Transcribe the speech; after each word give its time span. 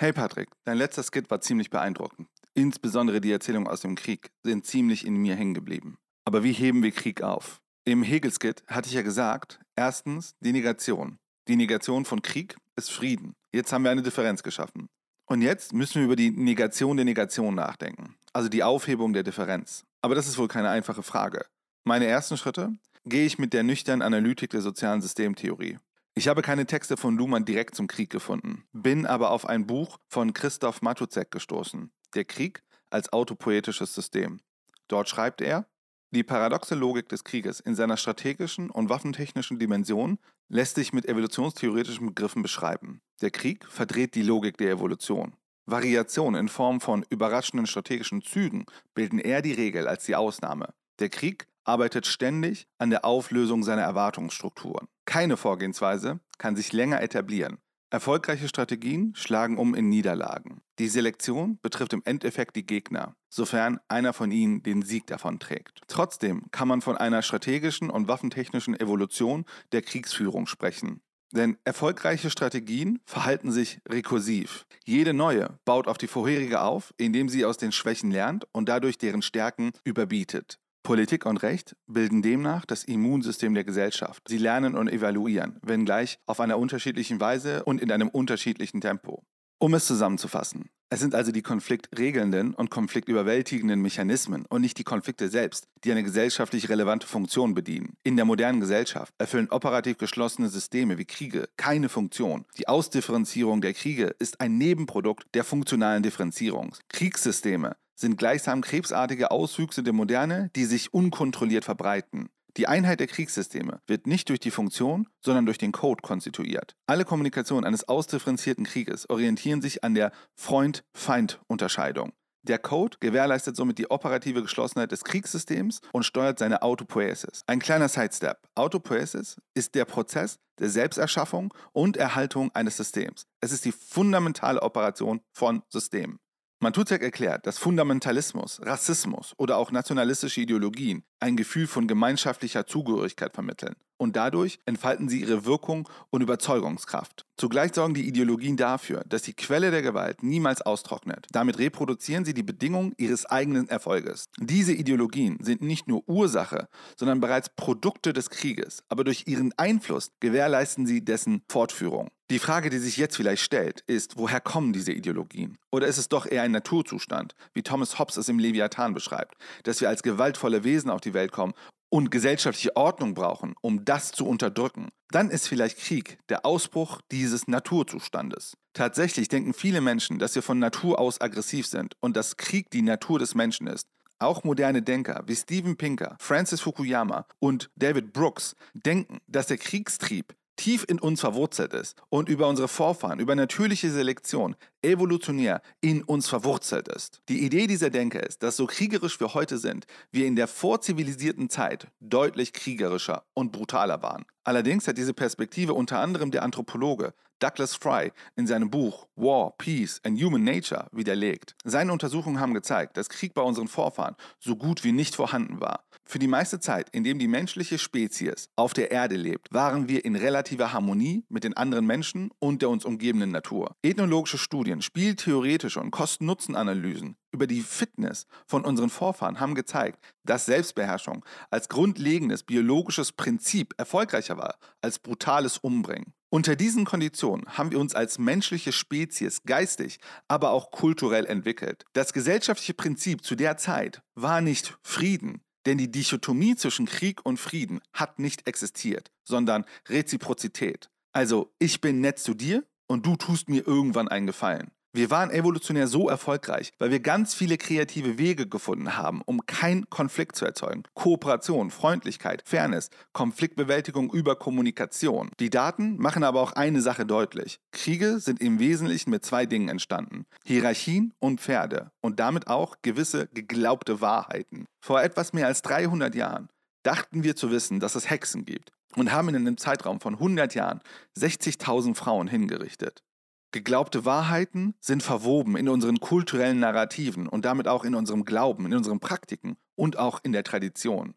Hey 0.00 0.12
Patrick, 0.12 0.50
dein 0.62 0.78
letzter 0.78 1.02
Skit 1.02 1.28
war 1.28 1.40
ziemlich 1.40 1.70
beeindruckend. 1.70 2.28
Insbesondere 2.54 3.20
die 3.20 3.32
Erzählungen 3.32 3.66
aus 3.66 3.80
dem 3.80 3.96
Krieg 3.96 4.30
sind 4.44 4.64
ziemlich 4.64 5.04
in 5.04 5.16
mir 5.16 5.34
hängen 5.34 5.54
geblieben. 5.54 5.98
Aber 6.24 6.44
wie 6.44 6.52
heben 6.52 6.84
wir 6.84 6.92
Krieg 6.92 7.20
auf? 7.20 7.60
Im 7.84 8.04
Hegel-Skit 8.04 8.62
hatte 8.68 8.88
ich 8.88 8.94
ja 8.94 9.02
gesagt, 9.02 9.58
erstens 9.74 10.36
die 10.38 10.52
Negation. 10.52 11.18
Die 11.48 11.56
Negation 11.56 12.04
von 12.04 12.22
Krieg 12.22 12.54
ist 12.76 12.92
Frieden. 12.92 13.34
Jetzt 13.52 13.72
haben 13.72 13.82
wir 13.82 13.90
eine 13.90 14.04
Differenz 14.04 14.44
geschaffen. 14.44 14.86
Und 15.26 15.42
jetzt 15.42 15.72
müssen 15.72 15.96
wir 15.96 16.04
über 16.04 16.14
die 16.14 16.30
Negation 16.30 16.96
der 16.96 17.04
Negation 17.04 17.56
nachdenken, 17.56 18.14
also 18.32 18.48
die 18.48 18.62
Aufhebung 18.62 19.14
der 19.14 19.24
Differenz. 19.24 19.82
Aber 20.00 20.14
das 20.14 20.28
ist 20.28 20.38
wohl 20.38 20.46
keine 20.46 20.68
einfache 20.68 21.02
Frage. 21.02 21.44
Meine 21.82 22.06
ersten 22.06 22.36
Schritte 22.36 22.70
gehe 23.04 23.26
ich 23.26 23.40
mit 23.40 23.52
der 23.52 23.64
nüchternen 23.64 24.02
Analytik 24.02 24.50
der 24.50 24.62
sozialen 24.62 25.00
Systemtheorie. 25.02 25.78
Ich 26.18 26.26
habe 26.26 26.42
keine 26.42 26.66
Texte 26.66 26.96
von 26.96 27.16
Luhmann 27.16 27.44
direkt 27.44 27.76
zum 27.76 27.86
Krieg 27.86 28.10
gefunden, 28.10 28.64
bin 28.72 29.06
aber 29.06 29.30
auf 29.30 29.46
ein 29.46 29.68
Buch 29.68 29.98
von 30.08 30.32
Christoph 30.32 30.82
Matuzek 30.82 31.30
gestoßen, 31.30 31.92
Der 32.16 32.24
Krieg 32.24 32.64
als 32.90 33.12
autopoetisches 33.12 33.94
System. 33.94 34.40
Dort 34.88 35.08
schreibt 35.08 35.40
er, 35.40 35.68
die 36.10 36.24
paradoxe 36.24 36.74
Logik 36.74 37.08
des 37.08 37.22
Krieges 37.22 37.60
in 37.60 37.76
seiner 37.76 37.96
strategischen 37.96 38.68
und 38.68 38.88
waffentechnischen 38.88 39.60
Dimension 39.60 40.18
lässt 40.48 40.74
sich 40.74 40.92
mit 40.92 41.06
evolutionstheoretischen 41.06 42.08
Begriffen 42.08 42.42
beschreiben. 42.42 43.00
Der 43.20 43.30
Krieg 43.30 43.64
verdreht 43.68 44.16
die 44.16 44.22
Logik 44.22 44.56
der 44.56 44.72
Evolution. 44.72 45.36
Variationen 45.66 46.40
in 46.40 46.48
Form 46.48 46.80
von 46.80 47.06
überraschenden 47.10 47.68
strategischen 47.68 48.22
Zügen 48.22 48.66
bilden 48.92 49.20
eher 49.20 49.40
die 49.40 49.52
Regel 49.52 49.86
als 49.86 50.04
die 50.06 50.16
Ausnahme. 50.16 50.74
Der 50.98 51.10
Krieg 51.10 51.46
arbeitet 51.68 52.06
ständig 52.06 52.66
an 52.78 52.90
der 52.90 53.04
Auflösung 53.04 53.62
seiner 53.62 53.82
Erwartungsstrukturen. 53.82 54.88
Keine 55.04 55.36
Vorgehensweise 55.36 56.20
kann 56.38 56.56
sich 56.56 56.72
länger 56.72 57.02
etablieren. 57.02 57.58
Erfolgreiche 57.90 58.48
Strategien 58.48 59.14
schlagen 59.14 59.56
um 59.56 59.74
in 59.74 59.88
Niederlagen. 59.88 60.60
Die 60.78 60.88
Selektion 60.88 61.58
betrifft 61.62 61.94
im 61.94 62.02
Endeffekt 62.04 62.54
die 62.56 62.66
Gegner, 62.66 63.14
sofern 63.30 63.80
einer 63.88 64.12
von 64.12 64.30
ihnen 64.30 64.62
den 64.62 64.82
Sieg 64.82 65.06
davon 65.06 65.38
trägt. 65.38 65.80
Trotzdem 65.88 66.50
kann 66.50 66.68
man 66.68 66.82
von 66.82 66.98
einer 66.98 67.22
strategischen 67.22 67.88
und 67.88 68.06
waffentechnischen 68.06 68.78
Evolution 68.78 69.46
der 69.72 69.80
Kriegsführung 69.80 70.46
sprechen. 70.46 71.00
Denn 71.32 71.56
erfolgreiche 71.64 72.30
Strategien 72.30 73.00
verhalten 73.06 73.52
sich 73.52 73.80
rekursiv. 73.88 74.66
Jede 74.84 75.14
neue 75.14 75.58
baut 75.64 75.86
auf 75.86 75.98
die 75.98 76.06
vorherige 76.06 76.60
auf, 76.60 76.92
indem 76.96 77.28
sie 77.28 77.44
aus 77.44 77.56
den 77.56 77.72
Schwächen 77.72 78.10
lernt 78.10 78.46
und 78.52 78.68
dadurch 78.68 78.98
deren 78.98 79.22
Stärken 79.22 79.72
überbietet. 79.84 80.58
Politik 80.82 81.26
und 81.26 81.38
Recht 81.42 81.76
bilden 81.86 82.22
demnach 82.22 82.64
das 82.64 82.84
Immunsystem 82.84 83.54
der 83.54 83.64
Gesellschaft. 83.64 84.22
Sie 84.28 84.38
lernen 84.38 84.74
und 84.74 84.88
evaluieren, 84.88 85.58
wenngleich 85.62 86.18
auf 86.26 86.40
einer 86.40 86.58
unterschiedlichen 86.58 87.20
Weise 87.20 87.64
und 87.64 87.80
in 87.80 87.92
einem 87.92 88.08
unterschiedlichen 88.08 88.80
Tempo. 88.80 89.24
Um 89.58 89.74
es 89.74 89.86
zusammenzufassen, 89.86 90.70
es 90.90 91.00
sind 91.00 91.14
also 91.14 91.32
die 91.32 91.42
konfliktregelnden 91.42 92.54
und 92.54 92.70
konfliktüberwältigenden 92.70 93.82
Mechanismen 93.82 94.46
und 94.46 94.62
nicht 94.62 94.78
die 94.78 94.84
Konflikte 94.84 95.28
selbst, 95.28 95.68
die 95.84 95.92
eine 95.92 96.02
gesellschaftlich 96.02 96.70
relevante 96.70 97.06
Funktion 97.06 97.52
bedienen. 97.52 97.98
In 98.04 98.16
der 98.16 98.24
modernen 98.24 98.60
Gesellschaft 98.60 99.12
erfüllen 99.18 99.50
operativ 99.50 99.98
geschlossene 99.98 100.48
Systeme 100.48 100.96
wie 100.96 101.04
Kriege 101.04 101.48
keine 101.58 101.90
Funktion. 101.90 102.46
Die 102.56 102.68
Ausdifferenzierung 102.68 103.60
der 103.60 103.74
Kriege 103.74 104.14
ist 104.18 104.40
ein 104.40 104.56
Nebenprodukt 104.56 105.26
der 105.34 105.44
funktionalen 105.44 106.02
Differenzierung. 106.02 106.74
Kriegssysteme 106.88 107.76
sind 107.98 108.16
gleichsam 108.16 108.60
krebsartige 108.60 109.30
Auswüchse 109.30 109.82
der 109.82 109.92
Moderne, 109.92 110.50
die 110.54 110.64
sich 110.64 110.94
unkontrolliert 110.94 111.64
verbreiten. 111.64 112.28
Die 112.56 112.66
Einheit 112.66 113.00
der 113.00 113.06
Kriegssysteme 113.06 113.80
wird 113.86 114.06
nicht 114.06 114.28
durch 114.28 114.40
die 114.40 114.50
Funktion, 114.50 115.08
sondern 115.20 115.46
durch 115.46 115.58
den 115.58 115.72
Code 115.72 116.02
konstituiert. 116.02 116.74
Alle 116.86 117.04
Kommunikation 117.04 117.64
eines 117.64 117.88
ausdifferenzierten 117.88 118.64
Krieges 118.64 119.08
orientieren 119.10 119.62
sich 119.62 119.84
an 119.84 119.94
der 119.94 120.12
Freund-Feind-Unterscheidung. 120.34 122.12
Der 122.42 122.58
Code 122.58 122.96
gewährleistet 123.00 123.56
somit 123.56 123.78
die 123.78 123.90
operative 123.90 124.42
Geschlossenheit 124.42 124.90
des 124.90 125.04
Kriegssystems 125.04 125.80
und 125.92 126.04
steuert 126.04 126.38
seine 126.38 126.62
Autopoiesis. 126.62 127.42
Ein 127.46 127.58
kleiner 127.58 127.88
Sidestep. 127.88 128.38
Autopoiesis 128.54 129.36
ist 129.54 129.74
der 129.74 129.84
Prozess 129.84 130.38
der 130.58 130.70
Selbsterschaffung 130.70 131.52
und 131.72 131.96
Erhaltung 131.96 132.50
eines 132.54 132.76
Systems. 132.76 133.26
Es 133.40 133.52
ist 133.52 133.64
die 133.64 133.72
fundamentale 133.72 134.62
Operation 134.62 135.20
von 135.32 135.62
Systemen. 135.68 136.18
Matutek 136.60 137.02
erklärt, 137.02 137.46
dass 137.46 137.56
Fundamentalismus, 137.56 138.60
Rassismus 138.64 139.32
oder 139.36 139.58
auch 139.58 139.70
nationalistische 139.70 140.40
Ideologien 140.40 141.04
ein 141.20 141.36
Gefühl 141.36 141.66
von 141.66 141.86
gemeinschaftlicher 141.86 142.66
Zugehörigkeit 142.66 143.32
vermitteln 143.34 143.76
und 143.98 144.16
dadurch 144.16 144.58
entfalten 144.64 145.08
sie 145.08 145.20
ihre 145.20 145.44
Wirkung 145.44 145.88
und 146.10 146.22
Überzeugungskraft. 146.22 147.26
Zugleich 147.36 147.74
sorgen 147.74 147.94
die 147.94 148.08
Ideologien 148.08 148.56
dafür, 148.56 149.04
dass 149.08 149.22
die 149.22 149.34
Quelle 149.34 149.70
der 149.70 149.82
Gewalt 149.82 150.22
niemals 150.22 150.62
austrocknet. 150.62 151.26
Damit 151.30 151.58
reproduzieren 151.58 152.24
sie 152.24 152.34
die 152.34 152.42
Bedingungen 152.42 152.94
ihres 152.96 153.26
eigenen 153.26 153.68
Erfolges. 153.68 154.28
Diese 154.38 154.72
Ideologien 154.72 155.38
sind 155.40 155.60
nicht 155.60 155.88
nur 155.88 156.08
Ursache, 156.08 156.68
sondern 156.96 157.20
bereits 157.20 157.50
Produkte 157.50 158.12
des 158.12 158.30
Krieges, 158.30 158.82
aber 158.88 159.04
durch 159.04 159.26
ihren 159.26 159.52
Einfluss 159.56 160.10
gewährleisten 160.20 160.86
sie 160.86 161.04
dessen 161.04 161.42
Fortführung. 161.48 162.08
Die 162.30 162.38
Frage, 162.38 162.68
die 162.68 162.78
sich 162.78 162.98
jetzt 162.98 163.16
vielleicht 163.16 163.42
stellt, 163.42 163.80
ist, 163.86 164.18
woher 164.18 164.42
kommen 164.42 164.74
diese 164.74 164.92
Ideologien? 164.92 165.56
Oder 165.72 165.86
ist 165.86 165.96
es 165.96 166.10
doch 166.10 166.26
eher 166.26 166.42
ein 166.42 166.50
Naturzustand, 166.50 167.34
wie 167.54 167.62
Thomas 167.62 167.98
Hobbes 167.98 168.18
es 168.18 168.28
im 168.28 168.38
Leviathan 168.38 168.92
beschreibt, 168.92 169.38
dass 169.62 169.80
wir 169.80 169.88
als 169.88 170.02
gewaltvolle 170.02 170.62
Wesen 170.62 170.90
auf 170.90 171.00
die 171.00 171.07
Welt 171.14 171.32
kommen 171.32 171.54
und 171.90 172.10
gesellschaftliche 172.10 172.76
Ordnung 172.76 173.14
brauchen, 173.14 173.54
um 173.60 173.84
das 173.84 174.12
zu 174.12 174.26
unterdrücken, 174.26 174.88
dann 175.10 175.30
ist 175.30 175.48
vielleicht 175.48 175.78
Krieg 175.78 176.18
der 176.28 176.44
Ausbruch 176.44 177.00
dieses 177.10 177.48
Naturzustandes. 177.48 178.54
Tatsächlich 178.74 179.28
denken 179.28 179.54
viele 179.54 179.80
Menschen, 179.80 180.18
dass 180.18 180.34
wir 180.34 180.42
von 180.42 180.58
Natur 180.58 180.98
aus 180.98 181.20
aggressiv 181.20 181.66
sind 181.66 181.94
und 182.00 182.16
dass 182.16 182.36
Krieg 182.36 182.70
die 182.70 182.82
Natur 182.82 183.18
des 183.18 183.34
Menschen 183.34 183.66
ist. 183.66 183.86
Auch 184.20 184.44
moderne 184.44 184.82
Denker 184.82 185.22
wie 185.26 185.36
Steven 185.36 185.76
Pinker, 185.76 186.16
Francis 186.20 186.60
Fukuyama 186.60 187.26
und 187.38 187.70
David 187.76 188.12
Brooks 188.12 188.54
denken, 188.74 189.18
dass 189.26 189.46
der 189.46 189.58
Kriegstrieb 189.58 190.34
tief 190.56 190.84
in 190.88 190.98
uns 190.98 191.20
verwurzelt 191.20 191.72
ist 191.72 191.96
und 192.10 192.28
über 192.28 192.48
unsere 192.48 192.68
Vorfahren, 192.68 193.20
über 193.20 193.34
natürliche 193.34 193.90
Selektion 193.90 194.56
evolutionär 194.82 195.60
in 195.80 196.02
uns 196.02 196.28
verwurzelt 196.28 196.88
ist. 196.88 197.20
Die 197.28 197.44
Idee 197.44 197.66
dieser 197.66 197.90
Denker 197.90 198.22
ist, 198.22 198.42
dass 198.42 198.56
so 198.56 198.66
kriegerisch 198.66 199.20
wir 199.20 199.34
heute 199.34 199.58
sind, 199.58 199.86
wir 200.10 200.26
in 200.26 200.36
der 200.36 200.48
vorzivilisierten 200.48 201.50
Zeit 201.50 201.88
deutlich 202.00 202.52
kriegerischer 202.52 203.24
und 203.34 203.52
brutaler 203.52 204.02
waren. 204.02 204.24
Allerdings 204.44 204.88
hat 204.88 204.98
diese 204.98 205.14
Perspektive 205.14 205.74
unter 205.74 205.98
anderem 205.98 206.30
der 206.30 206.42
Anthropologe 206.42 207.12
Douglas 207.40 207.76
Fry 207.76 208.12
in 208.34 208.46
seinem 208.46 208.70
Buch 208.70 209.06
War, 209.14 209.54
Peace 209.58 210.00
and 210.04 210.20
Human 210.20 210.42
Nature 210.42 210.88
widerlegt. 210.90 211.54
Seine 211.64 211.92
Untersuchungen 211.92 212.40
haben 212.40 212.54
gezeigt, 212.54 212.96
dass 212.96 213.08
Krieg 213.08 213.34
bei 213.34 213.42
unseren 213.42 213.68
Vorfahren 213.68 214.16
so 214.40 214.56
gut 214.56 214.84
wie 214.84 214.92
nicht 214.92 215.14
vorhanden 215.14 215.60
war. 215.60 215.84
Für 216.04 216.18
die 216.18 216.26
meiste 216.26 216.58
Zeit, 216.58 216.88
in 216.90 217.04
dem 217.04 217.18
die 217.18 217.28
menschliche 217.28 217.78
Spezies 217.78 218.48
auf 218.56 218.72
der 218.72 218.90
Erde 218.90 219.16
lebt, 219.16 219.52
waren 219.52 219.88
wir 219.88 220.04
in 220.04 220.16
relativer 220.16 220.72
Harmonie 220.72 221.24
mit 221.28 221.44
den 221.44 221.54
anderen 221.54 221.86
Menschen 221.86 222.30
und 222.38 222.62
der 222.62 222.70
uns 222.70 222.86
umgebenden 222.86 223.30
Natur. 223.30 223.76
Ethnologische 223.82 224.38
Studien, 224.68 224.82
spieltheoretische 224.82 225.80
und 225.80 225.90
Kosten-Nutzen-Analysen 225.90 227.16
über 227.32 227.46
die 227.46 227.62
Fitness 227.62 228.26
von 228.46 228.66
unseren 228.66 228.90
Vorfahren 228.90 229.40
haben 229.40 229.54
gezeigt, 229.54 229.98
dass 230.24 230.44
Selbstbeherrschung 230.44 231.24
als 231.50 231.70
grundlegendes 231.70 232.42
biologisches 232.42 233.12
Prinzip 233.12 233.72
erfolgreicher 233.78 234.36
war 234.36 234.58
als 234.82 234.98
brutales 234.98 235.56
Umbringen. 235.56 236.12
Unter 236.28 236.54
diesen 236.54 236.84
Konditionen 236.84 237.46
haben 237.56 237.70
wir 237.70 237.80
uns 237.80 237.94
als 237.94 238.18
menschliche 238.18 238.72
Spezies 238.72 239.42
geistig, 239.44 240.00
aber 240.28 240.50
auch 240.50 240.70
kulturell 240.70 241.24
entwickelt. 241.24 241.86
Das 241.94 242.12
gesellschaftliche 242.12 242.74
Prinzip 242.74 243.24
zu 243.24 243.36
der 243.36 243.56
Zeit 243.56 244.02
war 244.16 244.42
nicht 244.42 244.76
Frieden, 244.82 245.40
denn 245.64 245.78
die 245.78 245.90
Dichotomie 245.90 246.56
zwischen 246.56 246.84
Krieg 246.84 247.24
und 247.24 247.38
Frieden 247.38 247.80
hat 247.94 248.18
nicht 248.18 248.46
existiert, 248.46 249.10
sondern 249.24 249.64
Reziprozität. 249.88 250.90
Also 251.14 251.54
ich 251.58 251.80
bin 251.80 252.02
nett 252.02 252.18
zu 252.18 252.34
dir 252.34 252.64
und 252.88 253.06
du 253.06 253.16
tust 253.16 253.48
mir 253.48 253.66
irgendwann 253.66 254.08
einen 254.08 254.26
Gefallen. 254.26 254.72
Wir 254.94 255.10
waren 255.10 255.30
evolutionär 255.30 255.86
so 255.86 256.08
erfolgreich, 256.08 256.72
weil 256.78 256.90
wir 256.90 257.00
ganz 257.00 257.34
viele 257.34 257.58
kreative 257.58 258.16
Wege 258.16 258.48
gefunden 258.48 258.96
haben, 258.96 259.20
um 259.26 259.44
keinen 259.44 259.88
Konflikt 259.90 260.34
zu 260.34 260.46
erzeugen. 260.46 260.82
Kooperation, 260.94 261.70
Freundlichkeit, 261.70 262.42
Fairness, 262.46 262.88
Konfliktbewältigung 263.12 264.10
über 264.10 264.34
Kommunikation. 264.34 265.30
Die 265.40 265.50
Daten 265.50 265.98
machen 265.98 266.24
aber 266.24 266.40
auch 266.40 266.52
eine 266.52 266.80
Sache 266.80 267.04
deutlich. 267.04 267.60
Kriege 267.70 268.18
sind 268.18 268.40
im 268.40 268.58
Wesentlichen 268.60 269.10
mit 269.10 269.26
zwei 269.26 269.44
Dingen 269.44 269.68
entstanden. 269.68 270.24
Hierarchien 270.44 271.12
und 271.18 271.42
Pferde 271.42 271.90
und 272.00 272.18
damit 272.18 272.48
auch 272.48 272.76
gewisse 272.80 273.28
geglaubte 273.34 274.00
Wahrheiten. 274.00 274.64
Vor 274.80 275.02
etwas 275.02 275.34
mehr 275.34 275.48
als 275.48 275.60
300 275.62 276.14
Jahren 276.14 276.48
dachten 276.82 277.22
wir 277.22 277.36
zu 277.36 277.50
wissen, 277.50 277.78
dass 277.78 277.94
es 277.94 278.08
Hexen 278.08 278.46
gibt 278.46 278.72
und 279.00 279.12
haben 279.12 279.28
in 279.28 279.36
einem 279.36 279.56
Zeitraum 279.56 280.00
von 280.00 280.14
100 280.14 280.54
Jahren 280.54 280.80
60.000 281.16 281.94
Frauen 281.94 282.28
hingerichtet. 282.28 283.02
Geglaubte 283.50 284.04
Wahrheiten 284.04 284.74
sind 284.80 285.02
verwoben 285.02 285.56
in 285.56 285.68
unseren 285.68 286.00
kulturellen 286.00 286.60
Narrativen 286.60 287.26
und 287.26 287.46
damit 287.46 287.66
auch 287.66 287.84
in 287.84 287.94
unserem 287.94 288.24
Glauben, 288.24 288.66
in 288.66 288.74
unseren 288.74 289.00
Praktiken 289.00 289.56
und 289.74 289.98
auch 289.98 290.20
in 290.22 290.32
der 290.32 290.44
Tradition. 290.44 291.14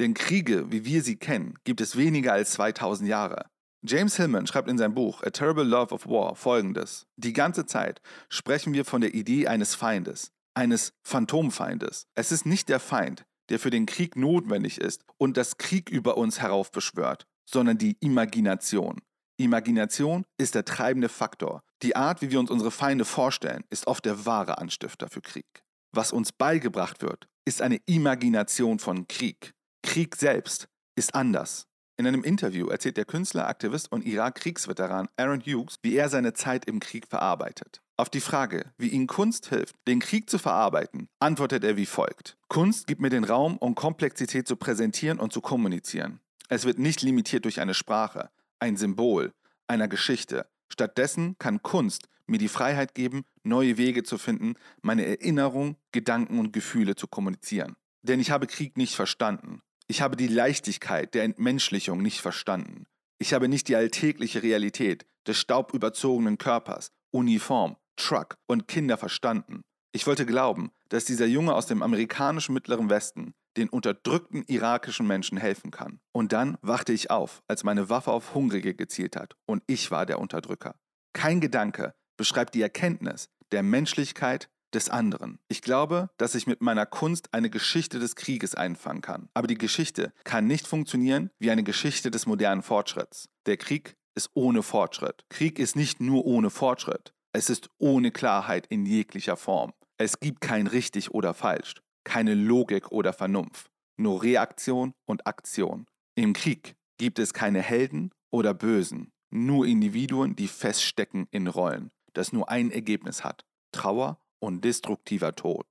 Denn 0.00 0.14
Kriege, 0.14 0.72
wie 0.72 0.84
wir 0.84 1.02
sie 1.02 1.16
kennen, 1.16 1.54
gibt 1.64 1.80
es 1.80 1.96
weniger 1.96 2.32
als 2.32 2.52
2000 2.52 3.08
Jahre. 3.08 3.46
James 3.82 4.16
Hillman 4.16 4.48
schreibt 4.48 4.68
in 4.68 4.76
seinem 4.78 4.94
Buch 4.94 5.22
A 5.22 5.30
Terrible 5.30 5.64
Love 5.64 5.94
of 5.94 6.06
War 6.08 6.34
folgendes. 6.34 7.06
Die 7.16 7.32
ganze 7.32 7.64
Zeit 7.64 8.00
sprechen 8.28 8.74
wir 8.74 8.84
von 8.84 9.00
der 9.00 9.14
Idee 9.14 9.46
eines 9.46 9.76
Feindes, 9.76 10.32
eines 10.54 10.94
Phantomfeindes. 11.04 12.08
Es 12.16 12.32
ist 12.32 12.44
nicht 12.44 12.68
der 12.68 12.80
Feind, 12.80 13.24
der 13.50 13.58
für 13.58 13.70
den 13.70 13.86
Krieg 13.86 14.16
notwendig 14.16 14.80
ist 14.80 15.04
und 15.16 15.36
das 15.36 15.58
Krieg 15.58 15.90
über 15.90 16.16
uns 16.16 16.40
heraufbeschwört, 16.40 17.26
sondern 17.48 17.78
die 17.78 17.96
Imagination. 18.00 19.00
Imagination 19.38 20.24
ist 20.36 20.54
der 20.54 20.64
treibende 20.64 21.08
Faktor. 21.08 21.62
Die 21.82 21.94
Art, 21.94 22.22
wie 22.22 22.30
wir 22.30 22.40
uns 22.40 22.50
unsere 22.50 22.70
Feinde 22.72 23.04
vorstellen, 23.04 23.64
ist 23.70 23.86
oft 23.86 24.04
der 24.04 24.26
wahre 24.26 24.58
Anstifter 24.58 25.08
für 25.08 25.20
Krieg. 25.20 25.62
Was 25.92 26.12
uns 26.12 26.32
beigebracht 26.32 27.02
wird, 27.02 27.28
ist 27.44 27.62
eine 27.62 27.78
Imagination 27.86 28.78
von 28.78 29.06
Krieg. 29.06 29.54
Krieg 29.82 30.16
selbst 30.16 30.68
ist 30.96 31.14
anders. 31.14 31.66
In 31.96 32.06
einem 32.06 32.24
Interview 32.24 32.68
erzählt 32.68 32.96
der 32.96 33.04
Künstler, 33.04 33.48
Aktivist 33.48 33.90
und 33.90 34.04
Irak-Kriegsveteran 34.04 35.08
Aaron 35.16 35.40
Hughes, 35.40 35.76
wie 35.82 35.96
er 35.96 36.08
seine 36.08 36.32
Zeit 36.32 36.66
im 36.66 36.78
Krieg 36.80 37.06
verarbeitet. 37.08 37.80
Auf 38.00 38.10
die 38.10 38.20
Frage, 38.20 38.64
wie 38.78 38.90
ihm 38.90 39.08
Kunst 39.08 39.48
hilft, 39.48 39.74
den 39.88 39.98
Krieg 39.98 40.30
zu 40.30 40.38
verarbeiten, 40.38 41.08
antwortet 41.18 41.64
er 41.64 41.76
wie 41.76 41.84
folgt. 41.84 42.36
Kunst 42.46 42.86
gibt 42.86 43.00
mir 43.00 43.10
den 43.10 43.24
Raum, 43.24 43.56
um 43.58 43.74
Komplexität 43.74 44.46
zu 44.46 44.54
präsentieren 44.54 45.18
und 45.18 45.32
zu 45.32 45.40
kommunizieren. 45.40 46.20
Es 46.48 46.64
wird 46.64 46.78
nicht 46.78 47.02
limitiert 47.02 47.44
durch 47.44 47.60
eine 47.60 47.74
Sprache, 47.74 48.30
ein 48.60 48.76
Symbol, 48.76 49.32
einer 49.66 49.88
Geschichte. 49.88 50.46
Stattdessen 50.68 51.36
kann 51.40 51.60
Kunst 51.60 52.08
mir 52.28 52.38
die 52.38 52.46
Freiheit 52.46 52.94
geben, 52.94 53.24
neue 53.42 53.78
Wege 53.78 54.04
zu 54.04 54.16
finden, 54.16 54.54
meine 54.80 55.04
Erinnerung, 55.04 55.74
Gedanken 55.90 56.38
und 56.38 56.52
Gefühle 56.52 56.94
zu 56.94 57.08
kommunizieren. 57.08 57.74
Denn 58.02 58.20
ich 58.20 58.30
habe 58.30 58.46
Krieg 58.46 58.76
nicht 58.76 58.94
verstanden. 58.94 59.60
Ich 59.88 60.02
habe 60.02 60.14
die 60.14 60.28
Leichtigkeit 60.28 61.14
der 61.14 61.24
Entmenschlichung 61.24 62.00
nicht 62.00 62.20
verstanden. 62.20 62.86
Ich 63.18 63.34
habe 63.34 63.48
nicht 63.48 63.66
die 63.66 63.74
alltägliche 63.74 64.44
Realität 64.44 65.04
des 65.26 65.36
staubüberzogenen 65.38 66.38
Körpers, 66.38 66.92
Uniform, 67.10 67.76
Truck 67.98 68.36
und 68.46 68.68
Kinder 68.68 68.96
verstanden. 68.96 69.62
Ich 69.92 70.06
wollte 70.06 70.26
glauben, 70.26 70.70
dass 70.88 71.04
dieser 71.04 71.26
Junge 71.26 71.54
aus 71.54 71.66
dem 71.66 71.82
amerikanischen 71.82 72.54
Mittleren 72.54 72.88
Westen 72.88 73.34
den 73.56 73.68
unterdrückten 73.68 74.44
irakischen 74.46 75.06
Menschen 75.06 75.36
helfen 75.36 75.70
kann. 75.70 76.00
Und 76.12 76.32
dann 76.32 76.56
wachte 76.62 76.92
ich 76.92 77.10
auf, 77.10 77.42
als 77.48 77.64
meine 77.64 77.88
Waffe 77.90 78.12
auf 78.12 78.34
Hungrige 78.34 78.74
gezielt 78.74 79.16
hat 79.16 79.34
und 79.46 79.62
ich 79.66 79.90
war 79.90 80.06
der 80.06 80.20
Unterdrücker. 80.20 80.76
Kein 81.12 81.40
Gedanke 81.40 81.94
beschreibt 82.16 82.54
die 82.54 82.62
Erkenntnis 82.62 83.28
der 83.50 83.62
Menschlichkeit 83.62 84.48
des 84.74 84.90
anderen. 84.90 85.38
Ich 85.48 85.62
glaube, 85.62 86.10
dass 86.18 86.34
ich 86.34 86.46
mit 86.46 86.60
meiner 86.60 86.86
Kunst 86.86 87.32
eine 87.32 87.50
Geschichte 87.50 87.98
des 87.98 88.16
Krieges 88.16 88.54
einfangen 88.54 89.00
kann. 89.00 89.28
Aber 89.34 89.46
die 89.46 89.56
Geschichte 89.56 90.12
kann 90.24 90.46
nicht 90.46 90.66
funktionieren 90.66 91.30
wie 91.38 91.50
eine 91.50 91.62
Geschichte 91.62 92.10
des 92.10 92.26
modernen 92.26 92.62
Fortschritts. 92.62 93.28
Der 93.46 93.56
Krieg 93.56 93.96
ist 94.14 94.30
ohne 94.34 94.62
Fortschritt. 94.62 95.24
Krieg 95.30 95.58
ist 95.58 95.76
nicht 95.76 96.00
nur 96.00 96.26
ohne 96.26 96.50
Fortschritt. 96.50 97.14
Es 97.32 97.50
ist 97.50 97.70
ohne 97.78 98.10
Klarheit 98.10 98.66
in 98.68 98.86
jeglicher 98.86 99.36
Form. 99.36 99.72
Es 99.96 100.20
gibt 100.20 100.40
kein 100.40 100.66
richtig 100.66 101.10
oder 101.10 101.34
falsch 101.34 101.74
keine 102.08 102.34
Logik 102.34 102.90
oder 102.90 103.12
Vernunft, 103.12 103.70
nur 103.98 104.22
Reaktion 104.22 104.94
und 105.04 105.26
Aktion. 105.26 105.84
Im 106.14 106.32
Krieg 106.32 106.74
gibt 106.96 107.18
es 107.18 107.34
keine 107.34 107.60
Helden 107.60 108.12
oder 108.30 108.54
Bösen, 108.54 109.12
nur 109.30 109.66
Individuen, 109.66 110.34
die 110.34 110.48
feststecken 110.48 111.28
in 111.30 111.46
Rollen, 111.48 111.90
das 112.14 112.32
nur 112.32 112.48
ein 112.48 112.70
Ergebnis 112.70 113.24
hat, 113.24 113.44
Trauer 113.72 114.18
und 114.40 114.64
destruktiver 114.64 115.36
Tod. 115.36 115.66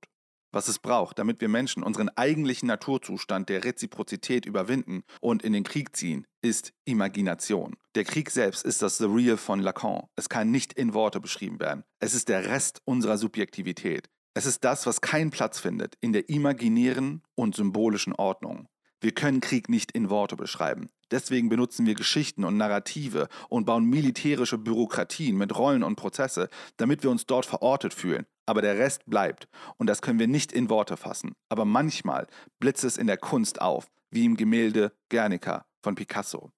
Was 0.58 0.66
es 0.66 0.80
braucht, 0.80 1.20
damit 1.20 1.40
wir 1.40 1.48
Menschen 1.48 1.84
unseren 1.84 2.08
eigentlichen 2.16 2.66
Naturzustand 2.66 3.48
der 3.48 3.62
Reziprozität 3.62 4.44
überwinden 4.44 5.04
und 5.20 5.44
in 5.44 5.52
den 5.52 5.62
Krieg 5.62 5.94
ziehen, 5.94 6.26
ist 6.42 6.72
Imagination. 6.84 7.76
Der 7.94 8.02
Krieg 8.02 8.28
selbst 8.28 8.64
ist 8.64 8.82
das 8.82 8.98
The 8.98 9.04
Real 9.04 9.36
von 9.36 9.60
Lacan. 9.60 10.08
Es 10.16 10.28
kann 10.28 10.50
nicht 10.50 10.72
in 10.72 10.94
Worte 10.94 11.20
beschrieben 11.20 11.60
werden. 11.60 11.84
Es 12.00 12.12
ist 12.12 12.28
der 12.28 12.46
Rest 12.46 12.80
unserer 12.84 13.18
Subjektivität. 13.18 14.08
Es 14.34 14.46
ist 14.46 14.64
das, 14.64 14.84
was 14.84 15.00
keinen 15.00 15.30
Platz 15.30 15.60
findet 15.60 15.94
in 16.00 16.12
der 16.12 16.28
imaginären 16.28 17.22
und 17.36 17.54
symbolischen 17.54 18.14
Ordnung. 18.16 18.66
Wir 19.00 19.12
können 19.12 19.40
Krieg 19.40 19.68
nicht 19.68 19.92
in 19.92 20.10
Worte 20.10 20.36
beschreiben. 20.36 20.88
Deswegen 21.10 21.48
benutzen 21.48 21.86
wir 21.86 21.94
Geschichten 21.94 22.44
und 22.44 22.56
Narrative 22.56 23.28
und 23.48 23.64
bauen 23.64 23.84
militärische 23.84 24.58
Bürokratien 24.58 25.36
mit 25.36 25.56
Rollen 25.56 25.82
und 25.82 25.96
Prozesse, 25.96 26.48
damit 26.76 27.02
wir 27.02 27.10
uns 27.10 27.26
dort 27.26 27.46
verortet 27.46 27.94
fühlen. 27.94 28.26
Aber 28.44 28.60
der 28.60 28.78
Rest 28.78 29.06
bleibt. 29.06 29.48
Und 29.76 29.86
das 29.86 30.02
können 30.02 30.18
wir 30.18 30.26
nicht 30.26 30.52
in 30.52 30.68
Worte 30.68 30.96
fassen. 30.96 31.34
Aber 31.48 31.64
manchmal 31.64 32.26
blitzt 32.58 32.84
es 32.84 32.96
in 32.96 33.06
der 33.06 33.18
Kunst 33.18 33.60
auf, 33.60 33.86
wie 34.10 34.24
im 34.24 34.36
Gemälde 34.36 34.92
Guernica 35.10 35.64
von 35.82 35.94
Picasso. 35.94 36.50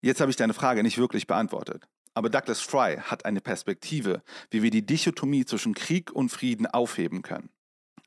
Jetzt 0.00 0.20
habe 0.20 0.30
ich 0.30 0.36
deine 0.36 0.54
Frage 0.54 0.82
nicht 0.82 0.98
wirklich 0.98 1.26
beantwortet. 1.26 1.88
Aber 2.14 2.30
Douglas 2.30 2.60
Fry 2.60 2.96
hat 2.96 3.24
eine 3.24 3.40
Perspektive, 3.40 4.22
wie 4.50 4.62
wir 4.62 4.70
die 4.70 4.86
Dichotomie 4.86 5.44
zwischen 5.44 5.74
Krieg 5.74 6.10
und 6.12 6.30
Frieden 6.30 6.66
aufheben 6.66 7.22
können. 7.22 7.50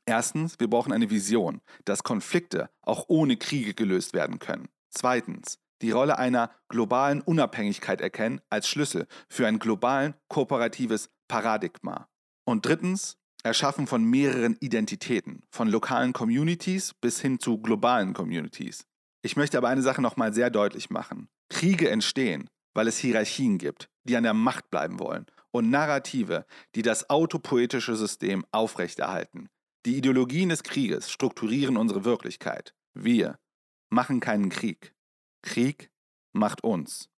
Erstens, 0.04 0.58
wir 0.58 0.68
brauchen 0.68 0.92
eine 0.92 1.10
Vision, 1.10 1.60
dass 1.84 2.02
Konflikte 2.02 2.70
auch 2.82 3.04
ohne 3.08 3.36
Kriege 3.36 3.74
gelöst 3.74 4.14
werden 4.14 4.38
können. 4.38 4.68
Zweitens, 4.90 5.58
die 5.80 5.90
Rolle 5.90 6.18
einer 6.18 6.50
globalen 6.68 7.20
Unabhängigkeit 7.20 8.00
erkennen 8.00 8.40
als 8.50 8.68
Schlüssel 8.68 9.06
für 9.28 9.46
ein 9.46 9.58
globalen 9.58 10.14
kooperatives 10.28 11.10
Paradigma. 11.28 12.08
Und 12.44 12.66
drittens, 12.66 13.16
Erschaffen 13.44 13.88
von 13.88 14.04
mehreren 14.04 14.56
Identitäten, 14.60 15.42
von 15.50 15.68
lokalen 15.68 16.12
Communities 16.12 16.94
bis 16.94 17.20
hin 17.20 17.40
zu 17.40 17.58
globalen 17.58 18.12
Communities. 18.12 18.86
Ich 19.22 19.36
möchte 19.36 19.58
aber 19.58 19.68
eine 19.68 19.82
Sache 19.82 20.00
nochmal 20.00 20.32
sehr 20.32 20.50
deutlich 20.50 20.90
machen. 20.90 21.28
Kriege 21.48 21.90
entstehen, 21.90 22.48
weil 22.74 22.86
es 22.86 22.98
Hierarchien 22.98 23.58
gibt, 23.58 23.88
die 24.04 24.16
an 24.16 24.22
der 24.22 24.34
Macht 24.34 24.70
bleiben 24.70 25.00
wollen, 25.00 25.26
und 25.50 25.70
Narrative, 25.70 26.46
die 26.74 26.82
das 26.82 27.10
autopoetische 27.10 27.96
System 27.96 28.44
aufrechterhalten. 28.52 29.48
Die 29.84 29.96
Ideologien 29.96 30.48
des 30.48 30.62
Krieges 30.62 31.10
strukturieren 31.10 31.76
unsere 31.76 32.04
Wirklichkeit. 32.04 32.72
Wir 32.94 33.40
machen 33.90 34.20
keinen 34.20 34.48
Krieg. 34.48 34.94
Krieg 35.42 35.90
macht 36.32 36.62
uns. 36.62 37.11